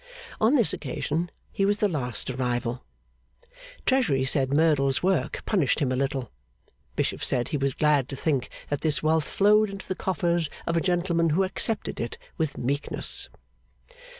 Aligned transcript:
On 0.39 0.55
this 0.55 0.73
occasion, 0.73 1.29
he 1.51 1.63
was 1.63 1.77
the 1.77 1.87
last 1.87 2.31
arrival. 2.31 2.83
Treasury 3.85 4.25
said 4.25 4.51
Merdle's 4.51 5.03
work 5.03 5.43
punished 5.45 5.77
him 5.79 5.91
a 5.91 5.95
little. 5.95 6.31
Bishop 6.95 7.23
said 7.23 7.49
he 7.49 7.57
was 7.57 7.75
glad 7.75 8.09
to 8.09 8.15
think 8.15 8.49
that 8.71 8.81
this 8.81 9.03
wealth 9.03 9.25
flowed 9.25 9.69
into 9.69 9.87
the 9.87 9.93
coffers 9.93 10.49
of 10.65 10.75
a 10.75 10.81
gentleman 10.81 11.29
who 11.29 11.43
accepted 11.43 11.99
it 11.99 12.17
with 12.35 12.57
meekness. 12.57 13.29